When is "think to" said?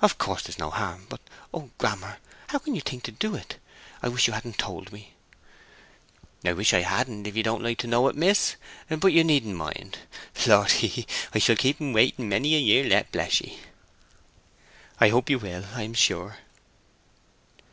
2.80-3.10